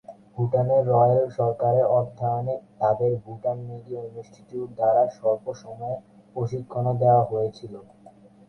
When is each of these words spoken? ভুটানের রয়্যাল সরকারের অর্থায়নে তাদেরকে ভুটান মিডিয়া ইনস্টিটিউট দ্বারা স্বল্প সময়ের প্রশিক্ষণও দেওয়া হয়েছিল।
ভুটানের 0.33 0.83
রয়্যাল 0.89 1.25
সরকারের 1.37 1.85
অর্থায়নে 1.97 2.55
তাদেরকে 2.79 3.21
ভুটান 3.25 3.57
মিডিয়া 3.69 4.01
ইনস্টিটিউট 4.09 4.69
দ্বারা 4.77 5.03
স্বল্প 5.17 5.45
সময়ের 5.63 5.99
প্রশিক্ষণও 6.35 6.93
দেওয়া 7.01 7.23
হয়েছিল। 7.25 7.73